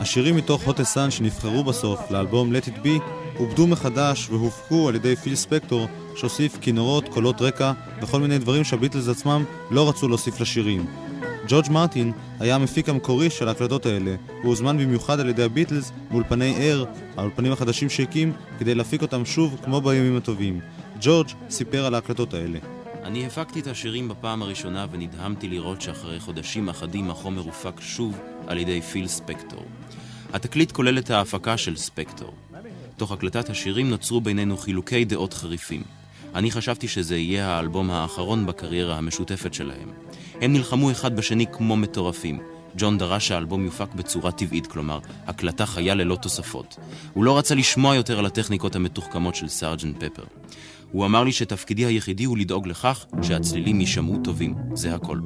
השירים 0.00 0.36
מתוך 0.36 0.68
Hottest 0.68 0.94
Sun 0.94 1.10
שנבחרו 1.10 1.64
בסוף 1.64 2.10
לאלבום 2.10 2.52
Let 2.56 2.64
It 2.68 2.84
Be 2.84 3.00
עובדו 3.36 3.66
מחדש 3.66 4.30
והופקו 4.30 4.88
על 4.88 4.94
ידי 4.94 5.16
פיל 5.16 5.34
ספקטור 5.34 5.88
שהוסיף 6.16 6.58
כינורות, 6.60 7.08
קולות 7.08 7.42
רקע 7.42 7.72
וכל 8.02 8.20
מיני 8.20 8.38
דברים 8.38 8.64
שהביטלס 8.64 9.08
עצמם 9.08 9.44
לא 9.70 9.88
רצו 9.88 10.08
להוסיף 10.08 10.40
לשירים. 10.40 11.07
ג'ורג' 11.48 11.70
מרטין 11.70 12.12
היה 12.40 12.54
המפיק 12.54 12.88
המקורי 12.88 13.30
של 13.30 13.48
ההקלטות 13.48 13.86
האלה, 13.86 14.14
הוא 14.42 14.48
הוזמן 14.48 14.78
במיוחד 14.78 15.20
על 15.20 15.28
ידי 15.28 15.42
הביטלס 15.42 15.92
באולפני 16.10 16.54
אר, 16.56 16.84
האולפנים 17.16 17.52
החדשים 17.52 17.90
שהקים, 17.90 18.32
כדי 18.58 18.74
להפיק 18.74 19.02
אותם 19.02 19.24
שוב 19.24 19.60
כמו 19.64 19.80
בימים 19.80 20.16
הטובים. 20.16 20.60
ג'ורג' 21.00 21.28
סיפר 21.50 21.86
על 21.86 21.94
ההקלטות 21.94 22.34
האלה. 22.34 22.58
אני 23.02 23.26
הפקתי 23.26 23.60
את 23.60 23.66
השירים 23.66 24.08
בפעם 24.08 24.42
הראשונה 24.42 24.86
ונדהמתי 24.90 25.48
לראות 25.48 25.82
שאחרי 25.82 26.20
חודשים 26.20 26.68
אחדים 26.68 27.10
החומר 27.10 27.42
הופק 27.42 27.80
שוב 27.80 28.18
על 28.46 28.58
ידי 28.58 28.82
פיל 28.82 29.06
ספקטור. 29.06 29.64
התקליט 30.32 30.72
כולל 30.72 30.98
את 30.98 31.10
ההפקה 31.10 31.56
של 31.56 31.76
ספקטור. 31.76 32.34
תוך 32.96 33.12
הקלטת 33.12 33.50
השירים 33.50 33.90
נוצרו 33.90 34.20
בינינו 34.20 34.56
חילוקי 34.56 35.04
דעות 35.04 35.34
חריפים. 35.34 35.82
אני 36.34 36.50
חשבתי 36.50 36.88
שזה 36.88 37.16
יהיה 37.16 37.48
האלבום 37.48 37.90
האחרון 37.90 38.46
בקריירה 38.46 38.96
המשותפת 38.96 39.54
שלהם. 39.54 39.90
הם 40.40 40.52
נלחמו 40.52 40.90
אחד 40.90 41.16
בשני 41.16 41.46
כמו 41.52 41.76
מטורפים. 41.76 42.38
ג'ון 42.76 42.98
דרש 42.98 43.28
שהאלבום 43.28 43.64
יופק 43.64 43.94
בצורה 43.94 44.32
טבעית, 44.32 44.66
כלומר, 44.66 44.98
הקלטה 45.26 45.66
חיה 45.66 45.94
ללא 45.94 46.16
תוספות. 46.16 46.76
הוא 47.12 47.24
לא 47.24 47.38
רצה 47.38 47.54
לשמוע 47.54 47.94
יותר 47.94 48.18
על 48.18 48.26
הטכניקות 48.26 48.76
המתוחכמות 48.76 49.34
של 49.34 49.48
סארג'נט 49.48 50.04
פפר. 50.04 50.24
הוא 50.92 51.06
אמר 51.06 51.24
לי 51.24 51.32
שתפקידי 51.32 51.84
היחידי 51.84 52.24
הוא 52.24 52.38
לדאוג 52.38 52.66
לכך 52.66 53.06
שהצלילים 53.22 53.80
יישמעו 53.80 54.16
טובים, 54.24 54.54
זה 54.74 54.94
הכל. 54.94 55.18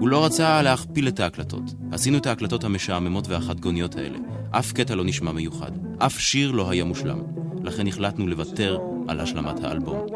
הוא 0.00 0.08
לא 0.08 0.24
רצה 0.24 0.62
להכפיל 0.62 1.08
את 1.08 1.20
ההקלטות. 1.20 1.62
עשינו 1.92 2.18
את 2.18 2.26
ההקלטות 2.26 2.64
המשעממות 2.64 3.28
והחדגוניות 3.28 3.96
האלה. 3.96 4.18
אף 4.50 4.72
קטע 4.72 4.94
לא 4.94 5.04
נשמע 5.04 5.32
מיוחד. 5.32 5.70
אף 5.98 6.20
שיר 6.20 6.50
לא 6.50 6.70
היה 6.70 6.84
מושלם. 6.84 7.18
לכן 7.62 7.86
החלטנו 7.86 8.26
לוותר 8.26 8.78
על 9.08 9.20
השלמת 9.20 9.64
האלבום. 9.64 10.06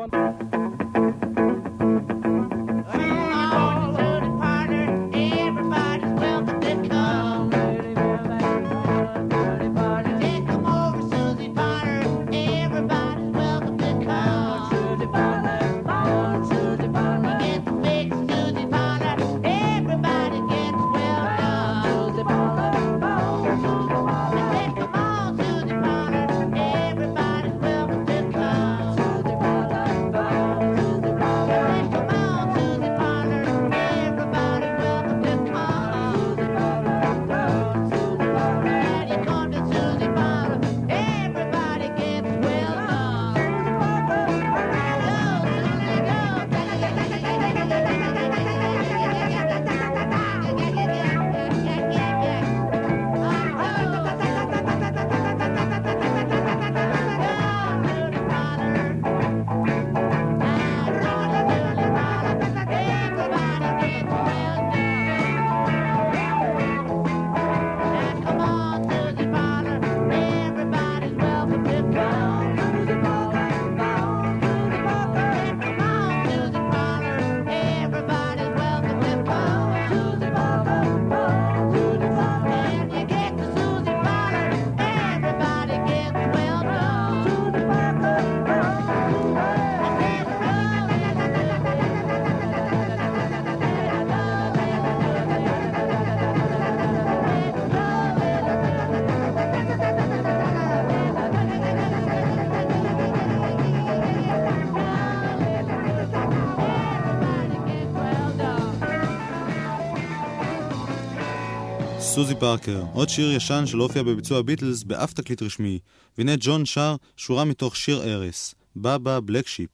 סוזי 112.21 112.35
פארקר, 112.35 112.83
עוד 112.93 113.09
שיר 113.09 113.33
ישן 113.33 113.67
שלא 113.67 113.83
הופיע 113.83 114.03
בביצוע 114.03 114.39
הביטלס 114.39 114.83
באף 114.83 115.13
תקליט 115.13 115.43
רשמי, 115.43 115.79
והנה 116.19 116.33
ג'ון 116.41 116.67
שר 116.67 116.97
שורה 117.17 117.45
מתוך 117.45 117.77
שיר 117.77 118.03
ארס, 118.03 118.55
בא 118.77 118.99
בא 118.99 119.21
בלק 119.21 119.47
שיפ. 119.47 119.71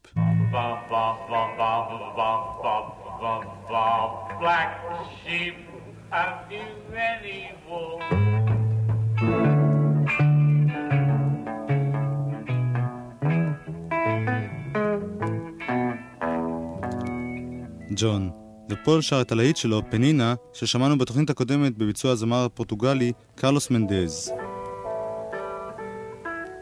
גדול 18.96 19.02
שר 19.02 19.20
את 19.20 19.32
הלהיט 19.32 19.56
שלו, 19.56 19.82
פנינה, 19.90 20.34
ששמענו 20.52 20.98
בתוכנית 20.98 21.30
הקודמת 21.30 21.78
בביצוע 21.78 22.12
הזמר 22.12 22.44
הפורטוגלי 22.44 23.12
קרלוס 23.34 23.70
מנדז. 23.70 24.32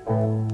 thank 0.06 0.52
you 0.52 0.53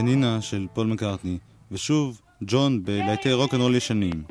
פנינה 0.00 0.40
של 0.40 0.66
פול 0.74 0.86
מקארטני, 0.86 1.38
ושוב, 1.72 2.20
ג'ון 2.42 2.84
בלהיטי 2.84 3.32
רוקנרול 3.32 3.74
ישנים. 3.74 4.22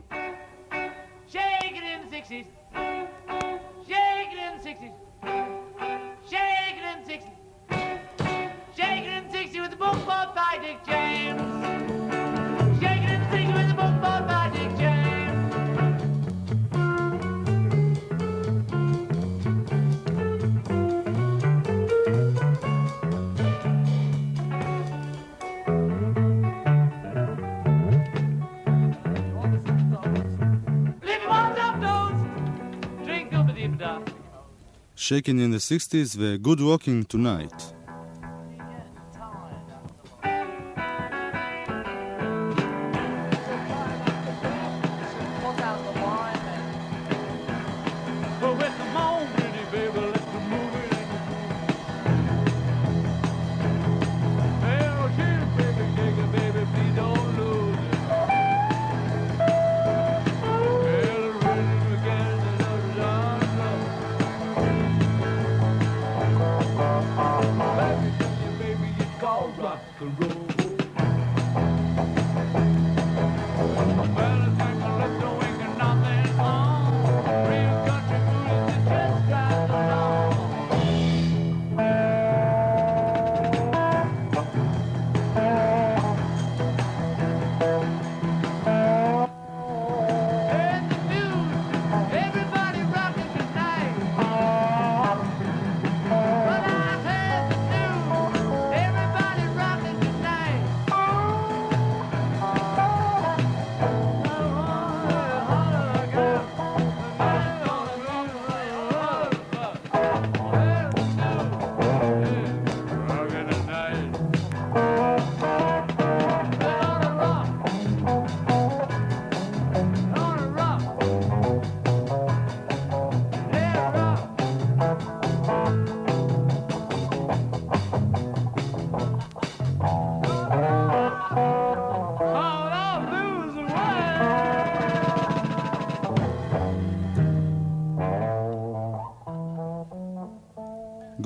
Shaking 35.09 35.39
in 35.39 35.49
the 35.49 35.57
60s 35.57 36.15
וgood 36.15 36.61
walking 36.61 37.03
tonight. 37.03 37.78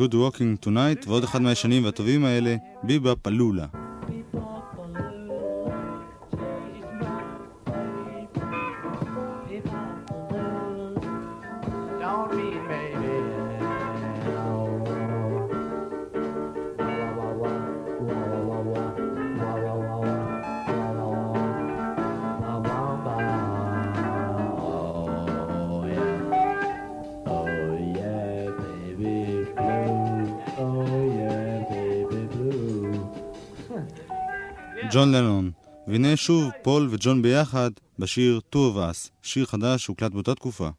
Good 0.03 0.13
Walking 0.13 0.65
Tonight 0.65 1.07
ועוד 1.07 1.23
אחד 1.23 1.41
מהישנים 1.41 1.85
והטובים 1.85 2.25
האלה, 2.25 2.55
ביבה 2.83 3.15
פלולה. 3.15 3.65
ג'ון 34.93 35.11
לנון. 35.11 35.51
והנה 35.87 36.17
שוב 36.17 36.51
פול 36.61 36.87
וג'ון 36.91 37.21
ביחד 37.21 37.71
בשיר 37.99 38.39
Two 38.55 38.57
of 38.57 38.77
Us, 38.77 39.09
שיר 39.21 39.45
חדש 39.45 39.83
שהוקלט 39.83 40.11
באותה 40.11 40.35
תקופה. 40.35 40.69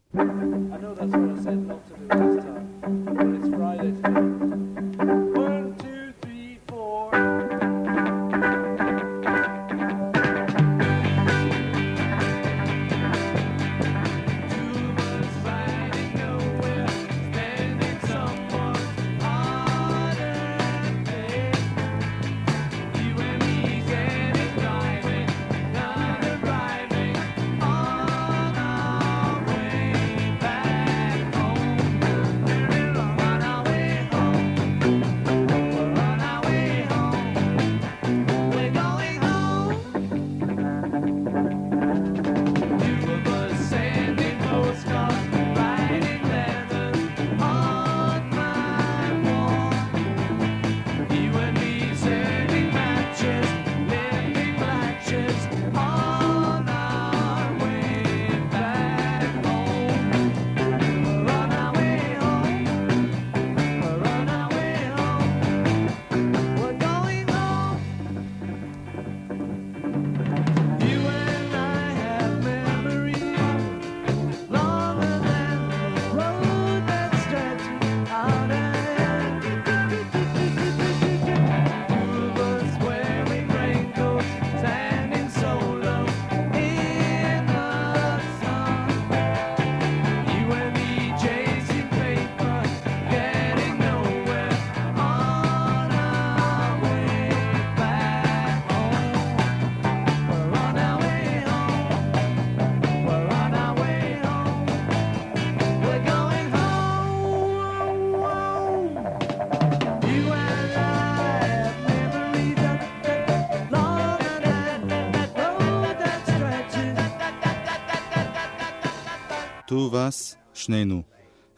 פרס, 120.05 120.35
שנינו. 120.53 121.01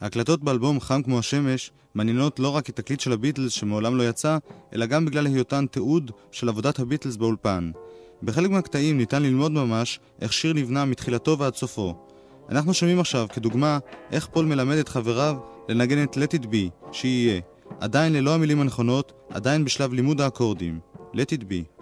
ההקלטות 0.02 0.44
באלבום 0.44 0.80
"חם 0.80 1.02
כמו 1.04 1.20
השמש" 1.20 1.72
מעניינות 1.96 2.40
לא 2.40 2.50
רק 2.50 2.70
את 2.70 2.76
תקליט 2.76 3.00
של 3.00 3.12
הביטלס 3.12 3.52
שמעולם 3.52 3.98
לא 3.98 4.10
יצא, 4.10 4.38
אלא 4.74 4.86
גם 4.86 5.06
בגלל 5.06 5.26
היותן 5.26 5.66
תיעוד 5.72 6.12
של 6.32 6.50
עבודת 6.50 6.80
הביטלס 6.80 7.16
באולפן. 7.16 7.72
בחלק 8.24 8.50
מהקטעים 8.50 8.98
ניתן 8.98 9.24
ללמוד 9.24 9.52
ממש 9.52 10.00
איך 10.22 10.34
שיר 10.34 10.54
נבנה 10.54 10.86
מתחילתו 10.86 11.38
ועד 11.38 11.56
סופו. 11.56 11.96
אנחנו 12.50 12.74
שומעים 12.74 13.00
עכשיו, 13.00 13.28
כדוגמה, 13.34 13.80
איך 14.12 14.28
פול 14.28 14.46
מלמד 14.46 14.78
את 14.78 14.90
חבריו 14.90 15.36
לנגן 15.70 16.04
את 16.04 16.18
Let 16.18 16.40
It 16.40 16.44
Be, 16.44 16.92
שיהיה, 16.92 17.42
עדיין 17.80 18.14
ללא 18.14 18.36
המילים 18.36 18.62
הנכונות, 18.62 19.14
עדיין 19.30 19.66
בשלב 19.66 19.94
לימוד 19.94 20.22
האקורדים. 20.22 20.80
Let 21.14 21.40
It 21.40 21.42
Be 21.42 21.77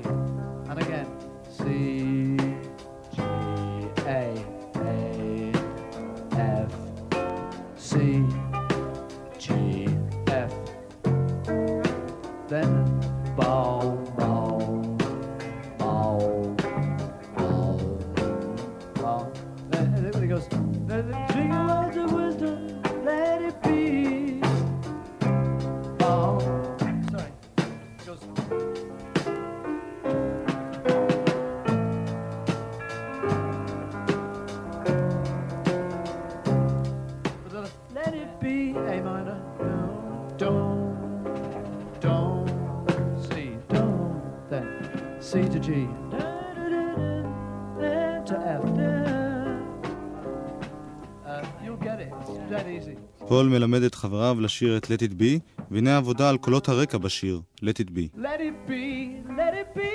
see. 0.00 0.21
פול 53.32 53.48
מלמד 53.48 53.82
את 53.82 53.94
חבריו 53.94 54.36
לשיר 54.40 54.76
את 54.76 54.84
Let 54.86 55.02
It 55.02 55.12
Be, 55.20 55.62
והנה 55.70 55.94
העבודה 55.94 56.28
על 56.30 56.38
קולות 56.38 56.68
הרקע 56.68 56.98
בשיר 56.98 57.40
Let 57.60 57.78
It 57.84 57.90
Be. 57.90 58.18
Let 58.18 58.40
it 58.40 58.68
be, 58.68 59.22
let 59.38 59.54
it 59.54 59.78
be. 59.78 59.92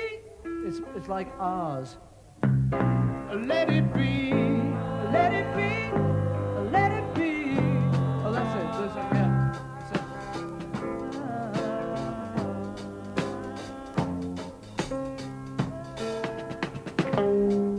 It's, 0.66 0.78
it's 0.96 1.08
like 1.08 1.28
ours. 1.40 1.96
Let 3.50 3.68
it 3.78 3.86
be, 3.94 4.32
let 5.14 5.32
it 5.40 5.48
be, 5.58 5.72
let 6.74 6.90
it 6.98 7.08
be. 7.18 7.34
Oh, 8.24 8.32
that's 8.34 8.54
it. 8.60 8.66
That's 8.78 8.96
it. 8.96 9.06
Yeah. 9.16 9.30
That's 17.12 17.24
it. 17.74 17.77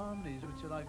Harmonies 0.00 0.42
which 0.42 0.64
are 0.64 0.68
like. 0.68 0.88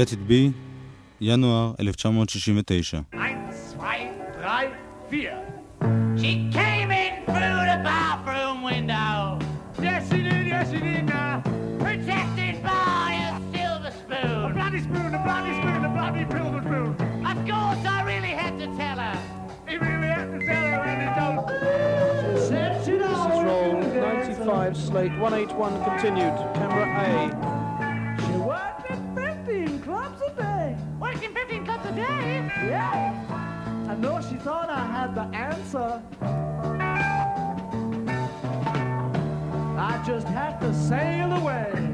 Let 0.00 0.12
It 0.12 0.28
Be, 0.28 0.52
ינואר 1.20 1.74
1969. 1.78 3.04
Eins, 3.26 3.56
zwei, 3.72 4.10
drei, 4.36 4.64
vier. 5.10 5.38
She 6.20 6.32
came 6.58 6.90
in 6.90 7.24
through 7.24 7.62
the 7.72 7.78
bathroom 7.90 8.62
window. 8.62 9.38
Yes, 9.80 10.10
she 10.10 10.22
did, 10.22 10.46
yes, 10.46 10.70
she 10.70 10.80
did 10.80 11.06
now. 11.06 11.42
Protected 11.78 12.62
by 12.62 13.08
a 13.28 13.32
silver 13.54 13.92
spoon. 14.00 14.50
A 14.50 14.54
bloody 14.54 14.80
spoon, 14.86 15.10
a 15.14 15.22
bloody 15.26 15.52
spoon, 15.58 15.84
a 15.84 15.92
bloody 15.98 16.24
silver 16.30 16.62
spoon. 16.68 16.90
Of 17.32 17.38
course, 17.50 17.82
I 17.96 17.98
really 18.12 18.34
had 18.42 18.54
to 18.62 18.66
tell 18.80 18.98
her. 19.06 19.16
He 19.68 19.76
really 19.88 20.10
had 20.18 20.28
to 20.34 20.40
tell 20.50 20.66
her 20.74 20.82
and 20.92 21.00
he 21.04 21.08
told 21.20 21.38
This 22.32 22.88
is 22.88 23.02
roll 23.48 23.80
95 23.80 24.76
slate 24.76 25.14
181 25.18 25.84
continued. 25.84 26.36
Camera 26.54 26.86
A. 27.08 27.49
15 32.01 32.49
cups 32.49 32.59
day? 32.59 32.67
Yeah. 32.67 33.87
I 33.89 33.95
know 33.95 34.21
she 34.21 34.35
thought 34.35 34.69
I 34.69 34.85
had 34.85 35.15
the 35.15 35.23
answer. 35.35 36.01
I 39.77 40.03
just 40.05 40.27
had 40.27 40.59
to 40.61 40.73
sail 40.73 41.31
away. 41.33 41.90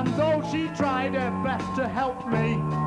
And 0.00 0.14
though 0.14 0.42
she 0.50 0.66
tried 0.68 1.12
her 1.12 1.30
best 1.44 1.76
to 1.76 1.86
help 1.86 2.26
me, 2.26 2.79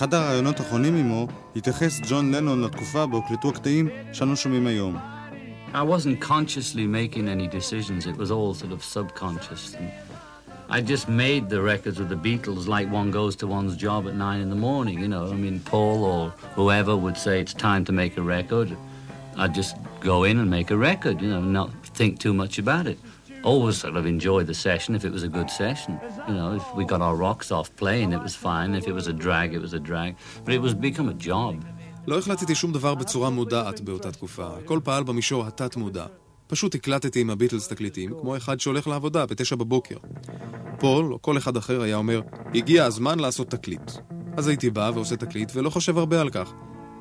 באחד 0.00 0.14
הראיונות 0.14 0.60
האחרונים 0.60 0.96
עמו, 0.96 1.28
התייחס 1.56 2.00
ג'ון 2.08 2.34
לנון 2.34 2.64
לתקופה 2.64 3.06
בה 3.06 3.16
הוקלטו 3.16 3.48
הקטעים 3.48 3.88
שאנו 4.12 4.36
שומעים 4.36 4.66
היום. 4.66 4.96
I 5.72 5.82
wasn't 5.82 6.20
consciously 6.20 6.86
making 6.86 7.28
any 7.28 7.48
decisions, 7.48 8.06
it 8.06 8.16
was 8.16 8.30
all 8.30 8.54
sort 8.54 8.72
of 8.72 8.82
subconscious. 8.82 9.74
And 9.74 9.90
I 10.68 10.80
just 10.80 11.08
made 11.08 11.48
the 11.48 11.60
records 11.60 11.98
with 12.00 12.08
the 12.08 12.20
Beatles 12.26 12.66
like 12.66 12.90
one 12.90 13.10
goes 13.10 13.36
to 13.36 13.46
one's 13.46 13.76
job 13.76 14.06
at 14.08 14.14
nine 14.14 14.40
in 14.40 14.50
the 14.50 14.60
morning, 14.70 14.96
you 15.04 15.08
know. 15.14 15.24
I 15.36 15.38
mean, 15.44 15.60
Paul 15.60 15.98
or 16.04 16.22
whoever 16.58 16.96
would 16.96 17.18
say 17.24 17.34
it's 17.40 17.54
time 17.54 17.84
to 17.84 17.92
make 17.92 18.16
a 18.16 18.22
record. 18.22 18.68
I'd 19.36 19.54
just 19.54 19.76
go 20.00 20.24
in 20.24 20.38
and 20.38 20.48
make 20.58 20.70
a 20.70 20.76
record, 20.76 21.20
you 21.20 21.28
know, 21.28 21.40
not 21.40 21.68
think 21.98 22.18
too 22.18 22.34
much 22.42 22.58
about 22.58 22.86
it. 22.92 22.98
Always 23.43 23.77
sort 23.77 23.95
of 23.95 24.05
enjoy 24.05 24.43
the 24.43 24.53
session 24.53 24.93
if 24.93 25.03
it 25.03 25.11
was 25.11 25.23
a 25.23 25.31
good 25.37 25.49
session. 25.49 25.91
You 26.27 26.35
know, 26.39 26.51
if 26.59 26.65
we 26.77 26.85
got 26.85 27.01
our 27.01 27.15
rocks 27.15 27.51
off 27.51 27.75
playing, 27.75 28.13
it 28.13 28.21
was 28.27 28.35
fine. 28.35 28.75
If 28.75 28.85
it 28.87 28.93
was 28.93 29.07
a 29.07 29.13
drag, 29.13 29.53
it 29.57 29.61
was 29.65 29.73
a 29.73 29.79
drag. 29.79 30.11
But 30.45 30.53
it 30.53 30.61
was 30.61 30.73
become 30.73 31.09
a 31.09 31.27
job. 31.27 31.65
לא 32.07 32.17
החלטתי 32.17 32.55
שום 32.55 32.71
דבר 32.71 32.95
בצורה 32.95 33.29
מודעת 33.29 33.81
באותה 33.81 34.11
תקופה. 34.11 34.47
הכל 34.63 34.79
פעל 34.83 35.03
במישור 35.03 35.45
התת-מודע. 35.45 36.05
פשוט 36.47 36.75
הקלטתי 36.75 37.21
עם 37.21 37.29
הביטלס 37.29 37.67
תקליטים, 37.67 38.13
כמו 38.21 38.37
אחד 38.37 38.59
שהולך 38.59 38.87
לעבודה 38.87 39.25
בתשע 39.25 39.55
בבוקר. 39.55 39.95
פול, 40.79 41.13
או 41.13 41.21
כל 41.21 41.37
אחד 41.37 41.57
אחר, 41.57 41.81
היה 41.81 41.95
אומר, 41.95 42.21
הגיע 42.55 42.85
הזמן 42.85 43.19
לעשות 43.19 43.49
תקליט. 43.49 43.91
אז 44.37 44.47
הייתי 44.47 44.69
בא 44.69 44.91
ועושה 44.93 45.15
תקליט, 45.15 45.51
ולא 45.55 45.69
חושב 45.69 45.97
הרבה 45.97 46.21
על 46.21 46.29
כך. 46.29 46.53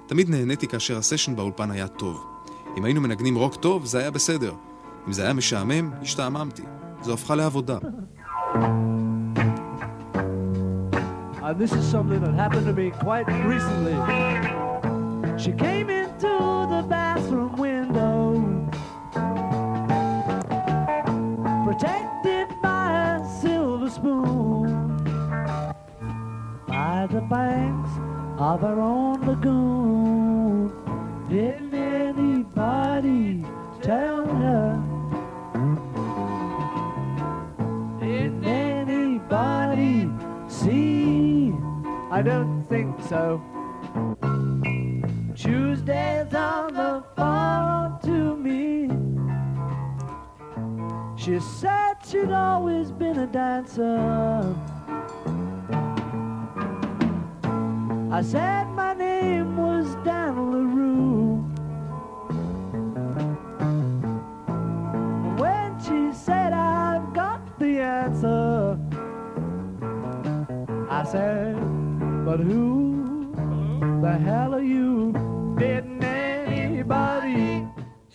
תמיד 0.08 0.30
נהניתי 0.30 0.68
כאשר 0.68 0.98
הסשן 0.98 1.36
באולפן 1.36 1.70
היה 1.70 1.88
טוב. 1.88 2.24
אם 2.78 2.84
היינו 2.84 3.00
מנגנים 3.00 3.36
רוק 3.36 3.56
טוב, 3.56 3.84
זה 3.84 3.98
היה 3.98 4.10
בסדר. 4.10 4.52
אם 5.07 5.13
זה 5.13 5.23
היה 5.23 5.33
משעמם, 5.33 5.91
השתעממתי. 6.01 6.63
זו 7.01 7.13
הפכה 7.13 7.35
לעבודה. 7.35 7.77
And 11.47 11.59
this 11.59 11.73
is 11.73 11.85
something 11.95 12.21
that 12.25 12.33
happened 12.33 12.65
to 12.65 12.73
me 12.73 12.89
quite 12.89 13.27
recently. 13.53 13.95
She 15.37 15.51
came 15.51 15.87
into 15.91 16.33
the 16.73 16.81
bathroom 16.89 17.53
window, 17.67 18.19
protected 21.67 22.47
by 22.63 23.17
a 23.17 23.23
silver 23.41 23.89
spoon, 23.91 24.67
by 26.67 27.05
the 27.15 27.21
banks 27.35 27.93
of 28.39 28.61
her 28.61 28.79
own 28.81 29.17
lagoon. 29.27 30.71
Didn't 31.29 31.75
anybody 31.75 33.45
tell 33.81 34.25
her? 34.25 34.78
I 42.20 42.22
don't 42.22 42.62
think 42.64 43.00
so. 43.08 43.40
Tuesdays 45.34 46.34
on 46.34 46.74
the 46.74 47.02
phone 47.16 47.98
to 48.02 48.36
me. 48.36 48.90
She 51.16 51.40
said 51.40 51.94
she'd 52.06 52.30
always 52.30 52.90
been 52.90 53.20
a 53.20 53.26
dancer. 53.26 54.54
I 58.12 58.20
said 58.20 58.66
my 58.66 58.92
name 58.92 59.56
was 59.56 59.86
Dan 60.04 60.34
LaRue. 60.52 61.36
When 65.40 65.70
she 65.80 66.14
said 66.14 66.52
I've 66.52 67.14
got 67.14 67.58
the 67.58 67.80
answer, 67.80 68.78
I 70.90 71.02
said, 71.04 71.69
but 72.30 72.40
who 72.50 72.66
the 74.04 74.14
hell 74.26 74.50
are 74.58 74.66
you? 74.74 74.90
Didn't 75.62 76.04
anybody? 76.64 77.64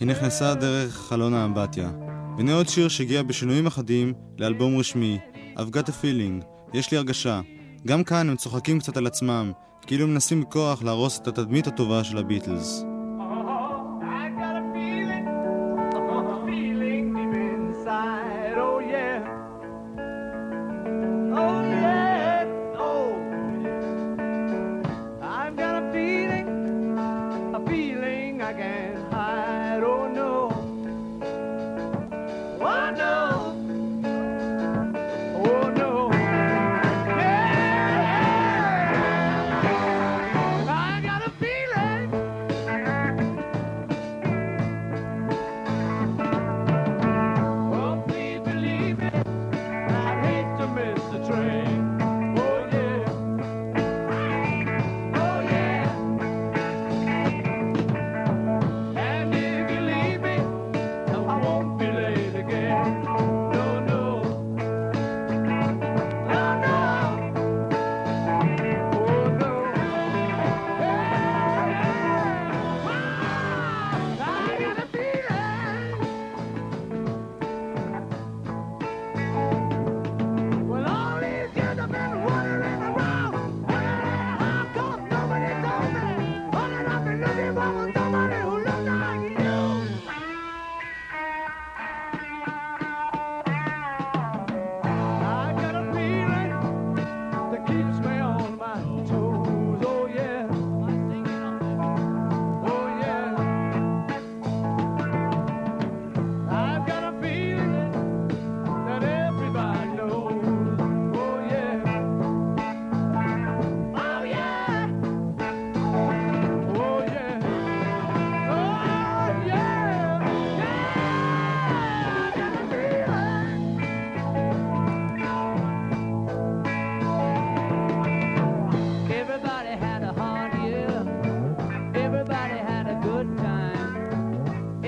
היא 0.00 0.08
נכנסה 0.08 0.54
דרך 0.54 0.94
חלון 0.94 1.34
האמבטיה. 1.34 1.90
והנה 2.36 2.54
עוד 2.54 2.68
שיר 2.68 2.88
שהגיע 2.88 3.22
בשינויים 3.22 3.66
אחדים 3.66 4.12
לאלבום 4.38 4.78
רשמי, 4.78 5.18
I've 5.56 5.70
got 5.70 5.88
a 5.88 5.92
feeling, 6.02 6.44
יש 6.74 6.90
לי 6.90 6.98
הרגשה. 6.98 7.40
גם 7.86 8.04
כאן 8.04 8.30
הם 8.30 8.36
צוחקים 8.36 8.78
קצת 8.78 8.96
על 8.96 9.06
עצמם, 9.06 9.52
כאילו 9.86 10.06
מנסים 10.06 10.40
בכוח 10.40 10.82
להרוס 10.82 11.18
את 11.18 11.28
התדמית 11.28 11.66
הטובה 11.66 12.04
של 12.04 12.18
הביטלס. 12.18 12.84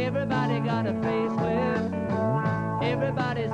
Everybody 0.09 0.61
got 0.61 0.87
a 0.87 0.93
facelift. 0.93 2.83
Everybody 2.83 3.43
Everybody's 3.43 3.53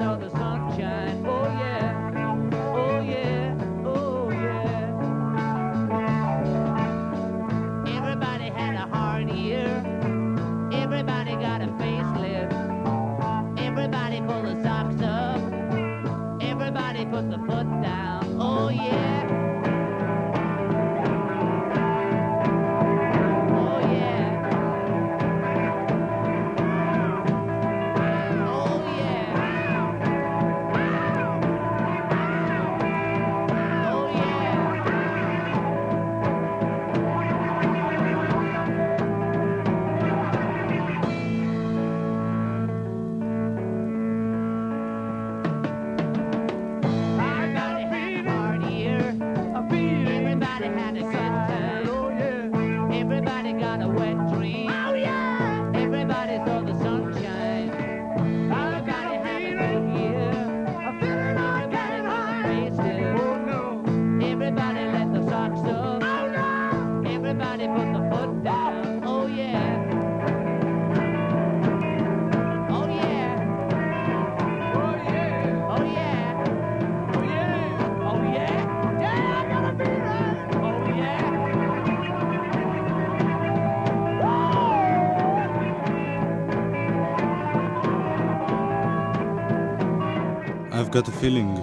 A 91.04 91.06
feeling. 91.06 91.60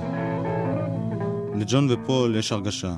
לג'ון 1.55 1.87
ופול 1.89 2.35
יש 2.35 2.51
הרגשה. 2.51 2.95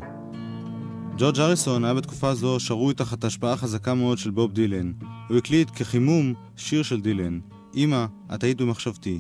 ג'ורג' 1.18 1.40
אריסון 1.40 1.86
היה 1.86 1.94
בתקופה 1.94 2.34
זו 2.34 2.60
שרוי 2.60 2.94
תחת 2.94 3.24
השפעה 3.24 3.58
חזקה 3.58 3.94
מאוד 3.94 4.18
של 4.18 4.32
בוב 4.32 4.52
דילן. 4.52 4.92
הוא 5.30 5.38
הקליט 5.38 5.72
כחימום 5.76 6.34
שיר 6.56 6.84
של 6.84 7.02
דילן. 7.02 7.40
אמא, 7.76 8.06
את 8.34 8.44
היית 8.44 8.62
במחשבתי. 8.62 9.20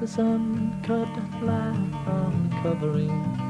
the 0.00 0.06
sun 0.08 0.82
cut 0.82 1.12
from 1.40 2.50
the 2.50 2.56
covering. 2.62 3.43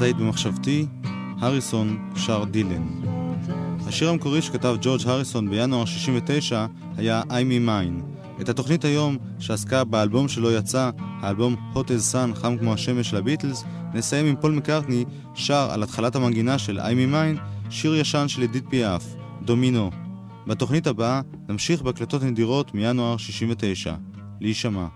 את 0.00 0.04
היית 0.04 0.16
במחשבתי? 0.16 0.86
הריסון 1.40 2.10
שר 2.16 2.44
דילן. 2.44 2.86
השיר 3.86 4.08
המקורי 4.10 4.42
שכתב 4.42 4.76
ג'ורג' 4.80 5.00
הריסון 5.06 5.50
בינואר 5.50 5.84
69 5.84 6.66
היה 6.96 7.22
I 7.22 7.24
Me 7.26 7.68
Mine. 7.68 8.02
את 8.40 8.48
התוכנית 8.48 8.84
היום, 8.84 9.16
שעסקה 9.38 9.84
באלבום 9.84 10.28
שלא 10.28 10.58
יצא, 10.58 10.90
האלבום 10.98 11.56
Hot 11.74 11.78
as 11.78 12.14
Sun, 12.14 12.34
חם 12.34 12.56
כמו 12.58 12.72
השמש 12.72 13.10
של 13.10 13.16
הביטלס, 13.16 13.64
נסיים 13.94 14.26
עם 14.26 14.36
פול 14.40 14.52
מקארטני, 14.52 15.04
שר 15.34 15.68
על 15.70 15.82
התחלת 15.82 16.16
המנגינה 16.16 16.58
של 16.58 16.80
I 16.80 16.82
Me 16.82 17.14
Mine, 17.14 17.40
שיר 17.70 17.94
ישן 17.94 18.28
של 18.28 18.42
ידית 18.42 18.64
פיאף, 18.70 19.04
דומינו. 19.42 19.90
בתוכנית 20.46 20.86
הבאה 20.86 21.20
נמשיך 21.48 21.82
בהקלטות 21.82 22.22
נדירות 22.22 22.74
מינואר 22.74 23.16
69. 23.16 23.94
להישמע. 24.40 24.86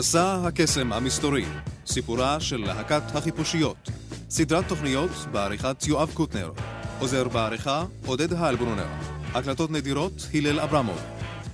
מסע 0.00 0.46
הקסם 0.46 0.92
המסתורי, 0.92 1.44
סיפורה 1.86 2.40
של 2.40 2.56
להקת 2.56 3.02
החיפושיות. 3.14 3.90
סדרת 4.30 4.68
תוכניות 4.68 5.10
בעריכת 5.32 5.86
יואב 5.86 6.10
קוטנר. 6.14 6.52
עוזר 6.98 7.28
בעריכה 7.28 7.84
עודד 8.06 8.32
האלברונר. 8.32 8.86
הקלטות 9.34 9.70
נדירות 9.70 10.26
הלל 10.34 10.60
אברמוב. 10.60 10.98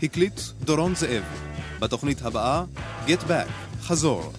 הקליט 0.03 0.41
דורון 0.65 0.95
זאב. 0.95 1.23
בתוכנית 1.81 2.23
הבאה, 2.23 2.65
Get 3.07 3.21
Back, 3.29 3.51
חזור. 3.83 4.33